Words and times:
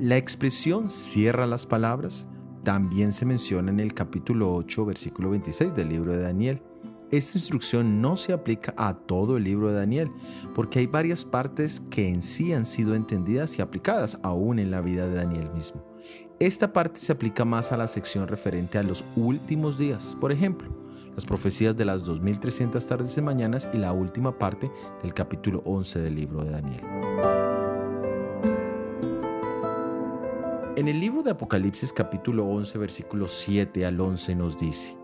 La 0.00 0.16
expresión 0.16 0.88
cierra 0.88 1.46
las 1.46 1.66
palabras 1.66 2.26
también 2.64 3.12
se 3.12 3.26
menciona 3.26 3.70
en 3.70 3.80
el 3.80 3.92
capítulo 3.92 4.50
8, 4.54 4.86
versículo 4.86 5.28
26 5.28 5.74
del 5.74 5.90
libro 5.90 6.16
de 6.16 6.22
Daniel. 6.22 6.62
Esta 7.10 7.36
instrucción 7.36 8.00
no 8.00 8.16
se 8.16 8.32
aplica 8.32 8.72
a 8.78 8.94
todo 8.94 9.36
el 9.36 9.44
libro 9.44 9.68
de 9.68 9.74
Daniel, 9.74 10.10
porque 10.54 10.78
hay 10.78 10.86
varias 10.86 11.22
partes 11.22 11.80
que 11.90 12.08
en 12.08 12.22
sí 12.22 12.54
han 12.54 12.64
sido 12.64 12.94
entendidas 12.94 13.58
y 13.58 13.62
aplicadas 13.62 14.18
aún 14.22 14.58
en 14.58 14.70
la 14.70 14.80
vida 14.80 15.06
de 15.06 15.16
Daniel 15.16 15.50
mismo. 15.52 15.84
Esta 16.38 16.72
parte 16.72 16.98
se 16.98 17.12
aplica 17.12 17.44
más 17.44 17.70
a 17.70 17.76
la 17.76 17.86
sección 17.86 18.26
referente 18.26 18.78
a 18.78 18.82
los 18.82 19.04
últimos 19.16 19.76
días, 19.76 20.16
por 20.18 20.32
ejemplo, 20.32 20.70
las 21.14 21.26
profecías 21.26 21.76
de 21.76 21.84
las 21.84 22.04
2300 22.04 22.86
tardes 22.86 23.18
y 23.18 23.20
mañanas 23.20 23.68
y 23.74 23.76
la 23.76 23.92
última 23.92 24.38
parte 24.38 24.70
del 25.02 25.12
capítulo 25.12 25.60
11 25.66 26.00
del 26.00 26.14
libro 26.14 26.42
de 26.42 26.52
Daniel. 26.52 26.80
En 30.76 30.86
el 30.86 31.00
libro 31.00 31.24
de 31.24 31.32
Apocalipsis 31.32 31.92
capítulo 31.92 32.46
11 32.46 32.78
versículos 32.78 33.32
7 33.32 33.84
al 33.84 34.00
11 34.00 34.36
nos 34.36 34.56
dice, 34.56 34.96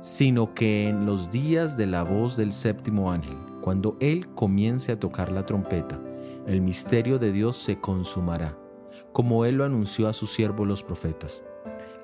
sino 0.00 0.54
que 0.54 0.88
en 0.88 1.04
los 1.04 1.30
días 1.30 1.76
de 1.76 1.86
la 1.86 2.02
voz 2.02 2.38
del 2.38 2.54
séptimo 2.54 3.12
ángel, 3.12 3.36
cuando 3.60 3.98
él 4.00 4.26
comience 4.34 4.90
a 4.90 4.98
tocar 4.98 5.30
la 5.30 5.44
trompeta, 5.44 6.00
el 6.46 6.62
misterio 6.62 7.18
de 7.18 7.32
Dios 7.32 7.56
se 7.56 7.80
consumará, 7.80 8.58
como 9.12 9.44
él 9.44 9.56
lo 9.56 9.64
anunció 9.64 10.08
a 10.08 10.14
sus 10.14 10.30
siervos 10.30 10.66
los 10.66 10.82
profetas. 10.82 11.44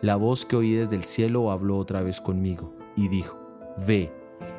La 0.03 0.17
voz 0.17 0.45
que 0.45 0.57
oí 0.57 0.75
desde 0.75 0.97
el 0.97 1.05
cielo 1.05 1.51
habló 1.51 1.79
otra 1.79 2.03
vez 2.03 2.21
conmigo 2.21 2.75
y 2.97 3.09
dijo, 3.09 3.39
Ve 3.87 4.12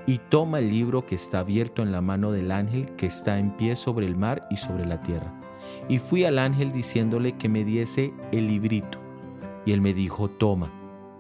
y 0.10 0.18
toma 0.18 0.58
el 0.58 0.70
libro 0.70 1.06
que 1.06 1.14
está 1.14 1.38
abierto 1.38 1.84
en 1.84 1.92
la 1.92 2.02
mano 2.02 2.32
del 2.32 2.52
ángel 2.52 2.90
que 2.96 3.06
está 3.06 3.38
en 3.38 3.52
pie 3.52 3.76
sobre 3.76 4.08
el 4.08 4.16
mar 4.16 4.48
y 4.50 4.58
sobre 4.58 4.88
la 4.88 5.04
tierra. 5.04 5.40
Y 5.88 6.00
fui 6.00 6.24
al 6.24 6.40
ángel 6.40 6.72
diciéndole 6.72 7.34
que 7.34 7.48
me 7.48 7.64
diese 7.64 8.12
el 8.32 8.48
librito. 8.48 8.98
Y 9.68 9.72
él 9.72 9.82
me 9.82 9.94
dijo, 9.94 10.28
Toma 10.28 10.72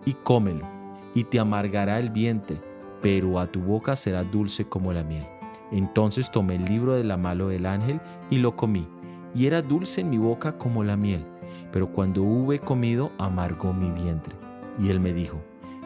y 0.05 0.13
cómelo 0.13 0.65
y 1.13 1.25
te 1.25 1.39
amargará 1.39 1.99
el 1.99 2.09
vientre, 2.09 2.59
pero 2.99 3.37
a 3.37 3.45
tu 3.45 3.59
boca 3.59 3.95
será 3.95 4.23
dulce 4.23 4.65
como 4.67 4.91
la 4.91 5.03
miel. 5.03 5.27
Entonces 5.71 6.31
tomé 6.31 6.55
el 6.55 6.65
libro 6.65 6.95
de 6.95 7.03
la 7.03 7.15
mano 7.17 7.47
del 7.47 7.67
ángel 7.67 8.01
y 8.31 8.39
lo 8.39 8.55
comí, 8.55 8.87
y 9.35 9.45
era 9.45 9.61
dulce 9.61 10.01
en 10.01 10.09
mi 10.09 10.17
boca 10.17 10.57
como 10.57 10.83
la 10.83 10.97
miel, 10.97 11.23
pero 11.71 11.93
cuando 11.93 12.23
hube 12.23 12.57
comido 12.57 13.11
amargó 13.19 13.71
mi 13.71 13.91
vientre. 13.91 14.33
Y 14.79 14.89
él 14.89 14.99
me 14.99 15.13
dijo, 15.13 15.39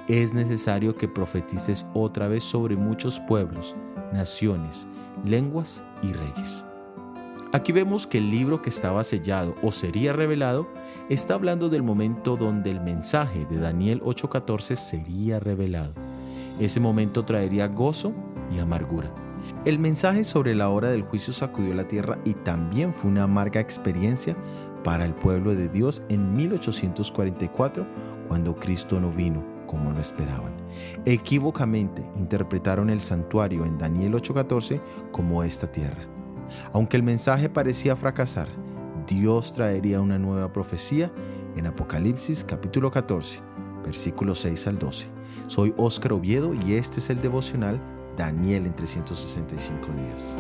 es 0.08 0.34
necesario 0.34 0.98
que 0.98 1.08
profetices 1.08 1.86
otra 1.94 2.28
vez 2.28 2.44
sobre 2.44 2.76
muchos 2.76 3.20
pueblos, 3.22 3.76
naciones, 4.12 4.88
lenguas 5.24 5.84
y 6.02 6.12
reyes. 6.12 6.66
Aquí 7.54 7.72
vemos 7.72 8.08
que 8.08 8.18
el 8.18 8.30
libro 8.30 8.62
que 8.62 8.70
estaba 8.70 9.04
sellado 9.04 9.56
o 9.62 9.72
sería 9.72 10.12
revelado 10.12 10.68
está 11.10 11.36
hablando 11.36 11.70
del 11.70 11.84
momento 11.84 12.36
donde 12.36 12.72
el 12.72 12.82
mensaje 12.82 13.46
de 13.46 13.58
Daniel 13.58 14.02
8:14 14.04 14.76
sería 14.76 15.40
revelado. 15.40 15.94
Ese 16.60 16.80
momento 16.80 17.24
traería 17.24 17.68
gozo 17.68 18.14
y 18.54 18.60
amargura. 18.60 19.12
El 19.66 19.78
mensaje 19.78 20.24
sobre 20.24 20.56
la 20.56 20.70
hora 20.70 20.90
del 20.90 21.04
juicio 21.04 21.32
sacudió 21.34 21.74
la 21.74 21.88
tierra 21.88 22.18
y 22.26 22.34
también 22.34 22.94
fue 22.94 23.12
una 23.12 23.24
amarga 23.24 23.60
experiencia 23.60 24.36
para 24.84 25.06
el 25.06 25.14
pueblo 25.14 25.56
de 25.56 25.70
Dios 25.70 26.02
en 26.10 26.34
1844, 26.34 27.86
cuando 28.28 28.56
Cristo 28.56 29.00
no 29.00 29.12
vino 29.12 29.53
como 29.68 29.92
lo 29.92 30.00
esperaban. 30.00 30.54
Equívocamente 31.06 32.04
interpretaron 32.18 32.90
el 32.90 33.02
santuario 33.02 33.66
en 33.66 33.78
Daniel 33.78 34.14
8:14 34.16 34.82
como 35.12 35.44
esta 35.44 35.72
tierra. 35.72 36.08
Aunque 36.72 36.98
el 36.98 37.04
mensaje 37.04 37.50
parecía 37.50 37.96
fracasar, 37.96 38.48
Dios 39.08 39.54
traería 39.54 40.02
una 40.02 40.18
nueva 40.18 40.52
profecía 40.52 41.12
en 41.56 41.68
Apocalipsis 41.68 42.44
capítulo 42.44 42.90
14, 42.92 43.40
versículos 43.84 44.40
6 44.40 44.68
al 44.68 44.80
12. 44.80 45.08
Soy 45.48 45.74
Óscar 45.78 46.14
Oviedo 46.14 46.54
y 46.54 46.76
este 46.76 47.00
es 47.00 47.10
el 47.10 47.22
devocional 47.22 47.80
Daniel 48.18 48.66
en 48.66 48.76
365 48.76 49.88
días. 49.94 50.38